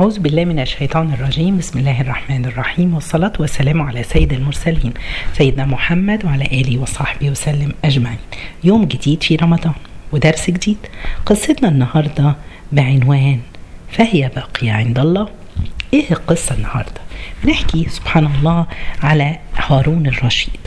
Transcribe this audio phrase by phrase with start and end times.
[0.00, 1.58] أعوذ بالله من الشيطان الرجيم.
[1.58, 2.94] بسم الله الرحمن الرحيم.
[2.94, 4.92] والصلاة والسلام على سيد المرسلين
[5.32, 8.18] سيدنا محمد وعلى آله وصحبه وسلم أجمعين.
[8.64, 9.72] يوم جديد في رمضان
[10.12, 10.76] ودرس جديد.
[11.26, 12.36] قصتنا النهاردة
[12.72, 13.40] بعنوان
[13.90, 15.28] فهي باقية عند الله.
[15.94, 17.00] إيه القصة النهاردة؟
[17.44, 18.66] بنحكي سبحان الله
[19.02, 20.60] على هارون الرشيد.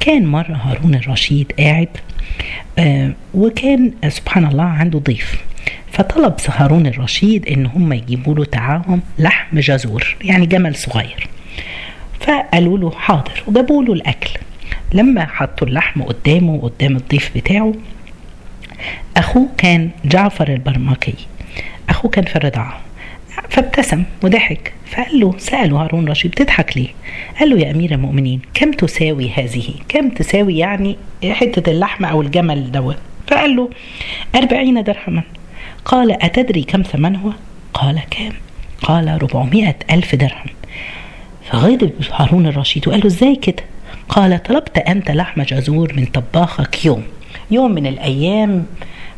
[0.00, 1.88] كان مرة هارون الرشيد قاعد
[2.78, 5.44] آه وكان سبحان الله عنده ضيف.
[5.92, 11.28] فطلب هارون الرشيد إن هم يجيبوا له تعاهم لحم جزور يعني جمل صغير
[12.20, 14.30] فقالوا له حاضر وجابوا له الأكل
[14.92, 17.72] لما حطوا اللحم قدامه قدام الضيف بتاعه
[19.16, 21.14] أخوه كان جعفر البرمكي
[21.88, 22.80] أخوه كان في الرضاعة
[23.48, 26.88] فابتسم وضحك فقال له سأله هارون رشيد بتضحك ليه؟
[27.40, 32.72] قال له يا أمير المؤمنين كم تساوي هذه؟ كم تساوي يعني حتة اللحمة أو الجمل
[32.72, 33.70] دوت؟ فقال له
[34.34, 35.22] أربعين درهما
[35.84, 37.32] قال أتدري كم ثمنها؟
[37.74, 38.32] قال كام؟
[38.82, 40.46] قال ربعمائة ألف درهم
[41.50, 43.64] فغضب هارون الرشيد وقال له إزاي كده؟
[44.08, 47.02] قال طلبت أنت لحم جزور من طباخك يوم
[47.50, 48.66] يوم من الأيام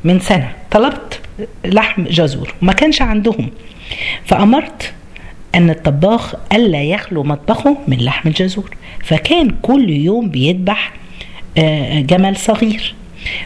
[0.05, 1.21] من سنة طلبت
[1.65, 3.51] لحم جزور وما كانش عندهم
[4.25, 4.93] فأمرت
[5.55, 10.93] أن الطباخ ألا يخلو مطبخه من لحم الجزور فكان كل يوم بيذبح
[11.97, 12.95] جمل صغير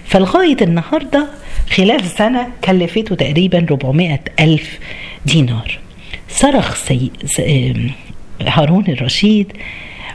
[0.05, 1.27] فلغاية النهاردة
[1.71, 4.79] خلال سنة كلفته تقريبا 400 ألف
[5.27, 5.79] دينار.
[6.29, 7.11] صرخ سي...
[8.41, 9.53] هارون الرشيد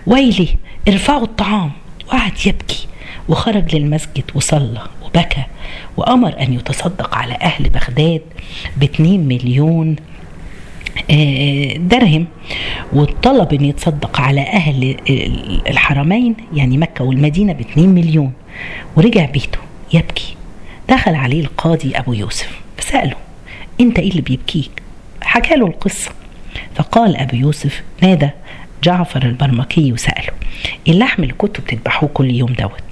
[0.07, 0.47] ويلي
[0.87, 1.71] ارفعوا الطعام.
[2.07, 2.87] وقعد يبكي
[3.29, 5.43] وخرج للمسجد وصلى وبكى
[5.97, 8.21] وأمر أن يتصدق على أهل بغداد
[8.77, 9.95] باتنين مليون
[11.75, 12.27] درهم
[12.93, 14.95] وطلب أن يتصدق على أهل
[15.67, 18.33] الحرمين يعني مكة والمدينة باتنين مليون.
[18.95, 19.59] ورجع بيته
[19.93, 20.35] يبكي.
[20.89, 23.15] دخل عليه القاضي أبو يوسف فسأله
[23.81, 24.71] أنت إيه اللي بيبكيك
[25.21, 26.11] حكى له القصة.
[26.75, 28.29] فقال أبو يوسف نادى
[28.83, 30.29] جعفر البرمكي وسأله
[30.87, 32.83] اللحم اللي كنتوا بتذبحوه كل يوم دوت؟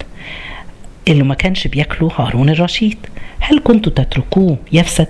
[1.08, 2.98] اللي ما كانش بياكله هارون الرشيد
[3.40, 5.08] هل كنتوا تتركوه يفسد؟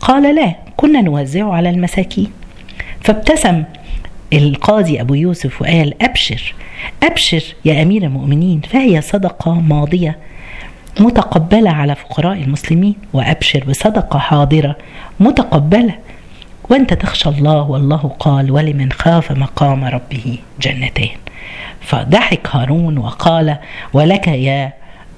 [0.00, 2.30] قال لا كنا نوزعه على المساكين.
[3.00, 3.64] فابتسم
[4.32, 6.54] القاضي أبو يوسف وقال أبشر
[7.02, 10.18] أبشر يا أمير المؤمنين فهي صدقة ماضية
[11.00, 14.76] متقبلة على فقراء المسلمين وأبشر بصدقة حاضرة
[15.20, 15.98] متقبلة.
[16.70, 21.16] وأنت تخشى الله والله قال ولمن خاف مقام ربه جنتان
[21.80, 23.56] فضحك هارون وقال
[23.92, 24.72] ولك يا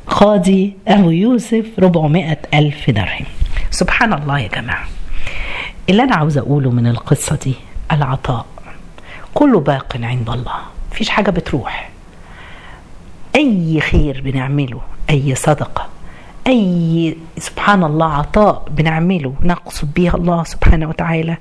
[0.06, 3.26] قاضي أبو يوسف ربعمائة ألف درهم
[3.70, 4.84] سبحان الله يا جماعة.
[5.88, 7.54] اللي أنا عاوز أقوله من القصة دي
[7.92, 8.46] العطاء.
[9.34, 10.58] كله باق عند الله
[10.92, 11.90] مفيش حاجة بتروح.
[13.36, 14.80] أي خير بنعمله
[15.10, 15.86] أي صدقة.
[16.46, 21.36] أي سبحان الله عطاء بنعمله نقصد به الله سبحانه وتعالى.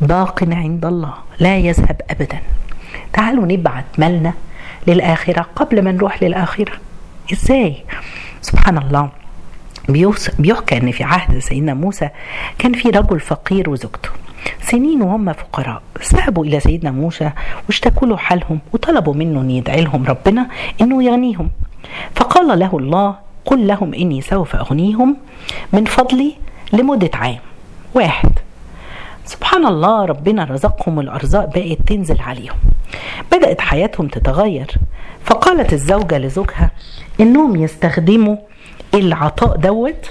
[0.00, 2.38] باق عند الله لا يذهب أبدا.
[3.12, 4.32] تعالوا نبعت مالنا
[4.86, 6.72] للآخرة قبل ما نروح للآخرة.
[7.32, 7.84] إزاي؟
[8.40, 9.08] سبحان الله.
[10.38, 12.08] بيحكى إن في عهد سيدنا موسى
[12.58, 14.10] كان في رجل فقير وزوجته.
[14.62, 15.82] سنين وهم فقراء.
[16.14, 17.30] ذهبوا إلى سيدنا موسى
[17.66, 20.48] واشتكوا له حالهم وطلبوا منه إن يدعي لهم ربنا
[20.80, 21.50] إنه يغنيهم.
[22.14, 25.16] فقال له الله قل لهم إني سوف أغنيهم
[25.72, 26.32] من فضلي
[26.72, 27.38] لمدة عام.
[27.94, 28.30] واحد.
[29.24, 32.56] سبحان الله ربنا رزقهم الأرزاق بقت تنزل عليهم.
[33.32, 34.70] بدأت حياتهم تتغير.
[35.24, 36.70] فقالت الزوجة لزوجها
[37.20, 38.36] إنهم يستخدموا
[38.94, 40.10] العطاء دوت.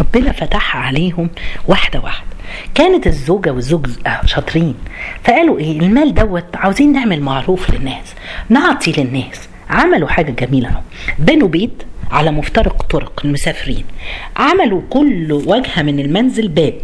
[0.00, 1.30] ربنا فتحها عليهم
[1.68, 2.26] واحدة واحدة.
[2.74, 3.86] كانت الزوجة والزوج
[4.24, 4.74] شاطرين.
[5.24, 8.14] فقالوا إيه المال دوت عاوزين نعمل معروف للناس
[8.48, 9.48] نعطي للناس.
[9.70, 10.82] عملوا حاجة جميلة
[11.18, 13.84] بنوا بيت على مفترق طرق المسافرين.
[14.36, 16.74] عملوا كل وجهة من المنزل باب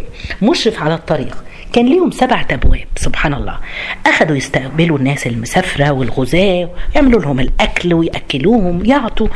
[0.43, 1.45] مشرف على الطريق.
[1.73, 3.59] كان ليهم سبعة أبواب سبحان الله.
[4.07, 9.29] أخذوا يستقبلوا الناس المسافرة والغزاة يعملوا لهم الأكل ويأكلوهم يعطوا.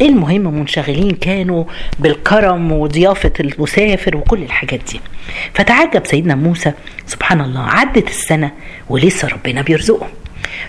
[0.00, 1.64] المهم منشغلين كانوا
[1.98, 5.00] بالكرم وضيافة المسافر وكل الحاجات دي.
[5.54, 6.72] فتعجب سيدنا موسى
[7.06, 8.50] سبحان الله عدت السنة
[8.88, 10.08] ولسه ربنا بيرزقهم.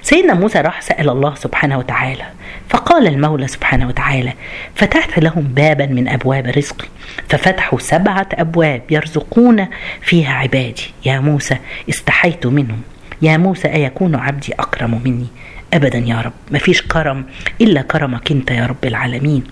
[0.02, 2.26] سيدنا موسى راح سأل الله سبحانه وتعالى
[2.70, 4.34] فقال المولى سبحانه وتعالى
[4.76, 6.88] فتحت لهم بابا من أبواب رزقي
[7.30, 9.68] ففتحوا سبعة أبواب يرزقون
[10.02, 10.94] فيها عبادي.
[11.06, 11.58] يا موسى
[11.90, 12.82] استحيت منهم.
[13.22, 15.28] يا موسى أيكون عبدي أكرم مني؟
[15.74, 17.26] أبدا يا رب ما فيش كرم
[17.62, 19.44] إلا كرمك أنت يا رب العالمين.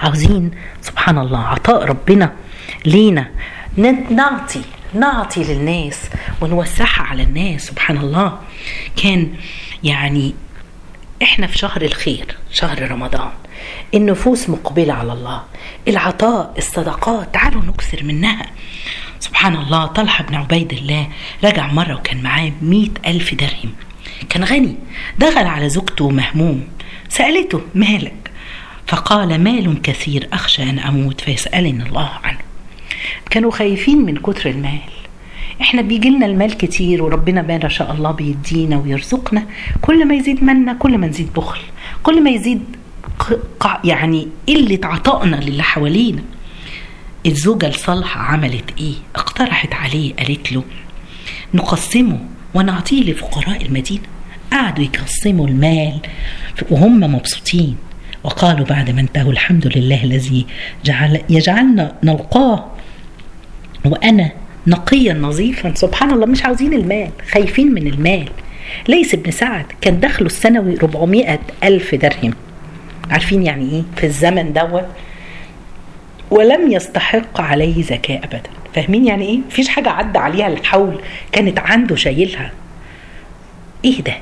[0.00, 0.50] عاوزين؟
[0.82, 2.32] سبحان الله عطاء ربنا
[2.86, 3.26] لينا.
[4.10, 4.62] نعطي.
[4.94, 6.00] نعطي للناس
[6.40, 8.38] ونوسعها على الناس سبحان الله.
[8.96, 9.34] كان
[9.84, 10.34] يعني
[11.22, 13.30] إحنا في شهر الخير شهر رمضان
[13.94, 15.42] النفوس مقبلة على الله
[15.88, 18.46] العطاء الصدقات تعالوا نكثر منها.
[19.20, 21.08] سبحان الله طلحة بن عبيد الله
[21.44, 23.74] رجع مرة وكان معاه مئة ألف درهم.
[24.28, 24.76] كان غني
[25.18, 26.68] دخل على زوجته مهموم
[27.08, 28.30] سألته مالك؟
[28.86, 31.20] فقال مال كثير أخشى أن أموت.
[31.20, 32.49] فيسألني الله عنه.
[33.30, 34.78] كانوا خايفين من كتر المال.
[35.60, 39.46] إحنا بيجي لنا المال كتير وربنا ما شاء الله بيدينا ويرزقنا.
[39.82, 41.60] كل ما يزيد منا كل ما نزيد بخل.
[42.02, 42.62] كل ما يزيد
[43.84, 46.22] يعني قلة عطائنا للي حوالينا.
[47.26, 50.64] الزوجة الصالحة عملت إيه؟ اقترحت عليه قالت له
[51.54, 52.18] نقسمه
[52.54, 54.02] ونعطيه لفقراء المدينة.
[54.52, 56.00] قعدوا يقسموا المال
[56.70, 57.76] وهم مبسوطين.
[58.24, 60.46] وقالوا بعد ما انتهوا الحمد لله الذي
[60.84, 62.66] جعل يجعلنا نلقاه
[63.84, 64.30] وأنا
[64.66, 65.74] نقيا نظيفا.
[65.74, 68.28] سبحان الله مش عاوزين المال خايفين من المال.
[68.88, 72.32] ليس بن سعد كان دخله السنوي 400 ألف درهم.
[73.10, 74.86] عارفين يعني إيه؟ في الزمن دوت.
[76.30, 78.50] ولم يستحق عليه زكاة أبدا.
[78.74, 81.00] فاهمين يعني إيه؟ مفيش حاجة عدى عليها الحول
[81.32, 82.52] كانت عنده شايلها.
[83.84, 84.14] إيه ده؟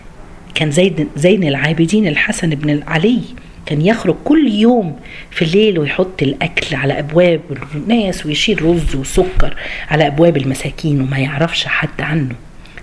[0.55, 3.21] كان زين زين العابدين الحسن بن علي
[3.69, 5.01] كان يخرج كل يوم
[5.31, 7.41] في الليل ويحط الأكل على أبواب
[7.75, 9.57] الناس ويشيل رز وسكر
[9.89, 12.35] على أبواب المساكين وما يعرفش حد عنه.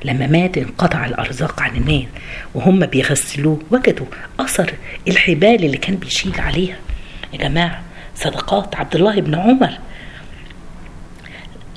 [0.05, 2.05] لما مات انقطع الأرزاق عن الناس
[2.55, 3.59] وهم بيغسلوه.
[3.71, 4.05] وجدوا
[4.39, 4.73] أثر
[5.07, 6.77] الحبال اللي كان بيشيل عليها.
[7.33, 7.81] يا جماعة
[8.15, 9.71] صدقات عبد الله بن عمر.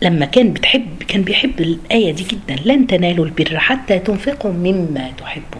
[0.02, 5.57] لما كان بتحب كان بيحب الآية دي جدا لن تنالوا البر حتى تنفقوا مما تحبون.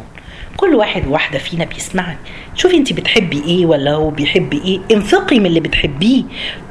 [0.59, 2.19] كل واحد وواحدة فينا بيسمعني.
[2.55, 4.81] شوفي انت بتحبي إيه ولا هو بيحب إيه.
[4.93, 6.23] انفقي من اللي بتحبيه.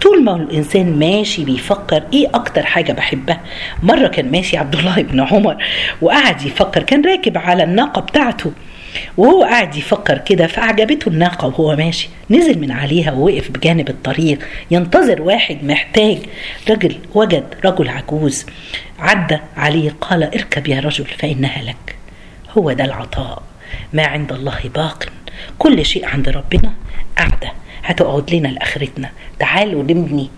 [0.02, 3.42] طول ما الإنسان ماشي بيفكر إيه أكتر حاجة بحبها.
[3.84, 5.64] مرة كان ماشي عبد الله بن عمر
[6.02, 8.52] وقعد يفكر كان راكب على الناقة بتاعته
[9.18, 12.10] وهو قاعد يفكر كده فأعجبته الناقة وهو ماشي.
[12.30, 14.40] نزل من عليها ووقف بجانب الطريق.
[14.72, 16.18] ينتظر واحد محتاج.
[16.70, 18.46] رجل وجد رجل عجوز.
[19.00, 21.96] عدى عليه قال اركب يا رجل فإنها لك.
[22.58, 23.44] هو ده العطاء.
[23.94, 25.06] ما عند الله باق.
[25.60, 26.74] كل شيء عند ربنا
[27.18, 27.52] قاعدة
[27.84, 29.10] هتقعد لنا لآخرتنا.
[29.40, 30.30] تعالوا نبني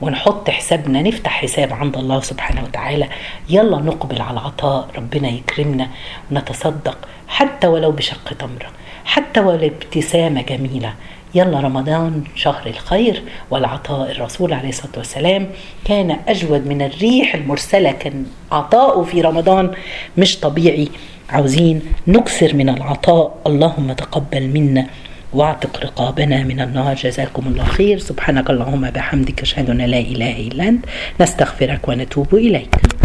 [0.00, 1.02] ونحط حسابنا.
[1.02, 3.08] نفتح حساب عند الله سبحانه وتعالى.
[3.48, 4.88] يلا نقبل على العطاء.
[4.96, 5.88] ربنا يكرمنا.
[6.30, 6.98] ونتصدق
[7.28, 8.70] حتى ولو بشق تمرة.
[9.04, 10.94] حتى ولو ابتسامة جميلة.
[11.34, 14.10] يلا رمضان شهر الخير والعطاء.
[14.10, 15.50] الرسول عليه الصلاة والسلام
[15.84, 17.92] كان أجود من الريح المرسلة.
[17.92, 19.70] كان عطاؤه في رمضان
[20.18, 20.88] مش طبيعي.
[21.32, 23.42] عاوزين نكثر من العطاء.
[23.46, 24.86] اللهم تقبل منا
[25.32, 26.94] واعتق رقابنا من النار.
[26.94, 27.98] جزاكم الله خير.
[27.98, 30.84] سبحانك اللهم بحمدك أشهد أن لا إله إلا أنت.
[31.20, 32.76] نستغفرك ونتوب إليك.